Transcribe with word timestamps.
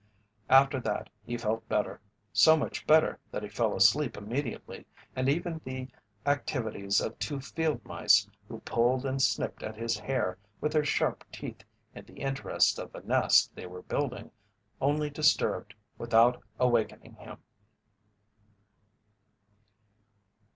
After 0.49 0.79
that 0.79 1.11
he 1.27 1.37
felt 1.37 1.69
better; 1.69 2.01
so 2.33 2.57
much 2.57 2.87
better 2.87 3.19
that 3.29 3.43
he 3.43 3.49
fell 3.49 3.75
asleep 3.75 4.17
immediately, 4.17 4.87
and 5.15 5.29
even 5.29 5.61
the 5.63 5.89
activities 6.25 6.99
of 6.99 7.19
two 7.19 7.39
field 7.39 7.85
mice, 7.85 8.27
who 8.47 8.61
pulled 8.61 9.05
and 9.05 9.21
snipped 9.21 9.61
at 9.61 9.75
his 9.77 9.99
hair 9.99 10.39
with 10.59 10.71
their 10.71 10.83
sharp 10.85 11.23
teeth 11.31 11.61
in 11.93 12.03
the 12.05 12.15
interests 12.17 12.79
of 12.79 12.95
a 12.95 13.01
nest 13.03 13.53
they 13.53 13.67
were 13.67 13.83
building, 13.83 14.31
only 14.81 15.11
disturbed 15.11 15.75
without 15.99 16.41
awakening 16.59 17.13
him. 17.17 17.37